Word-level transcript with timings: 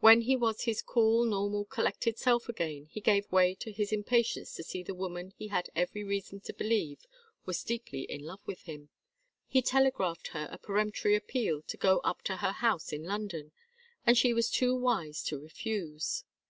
When 0.00 0.20
he 0.20 0.36
was 0.36 0.64
his 0.64 0.82
cool 0.82 1.24
normal 1.24 1.64
collected 1.64 2.18
self 2.18 2.50
again, 2.50 2.84
he 2.90 3.00
gave 3.00 3.32
way 3.32 3.54
to 3.54 3.72
his 3.72 3.92
impatience 3.92 4.52
to 4.56 4.62
see 4.62 4.82
the 4.82 4.94
woman 4.94 5.32
he 5.38 5.48
had 5.48 5.70
every 5.74 6.04
reason 6.04 6.38
to 6.42 6.52
believe 6.52 7.06
was 7.46 7.64
deeply 7.64 8.02
in 8.02 8.24
love 8.26 8.40
with 8.44 8.64
him. 8.64 8.90
He 9.46 9.62
telegraphed 9.62 10.28
her 10.34 10.48
a 10.52 10.58
peremptory 10.58 11.14
appeal 11.16 11.62
to 11.62 11.76
go 11.78 12.00
up 12.00 12.20
to 12.24 12.36
her 12.36 12.52
house 12.52 12.92
in 12.92 13.04
London, 13.04 13.52
and 14.04 14.18
she 14.18 14.34
was 14.34 14.50
too 14.50 14.74
wise 14.76 15.22
to 15.22 15.38
refuse. 15.40 16.24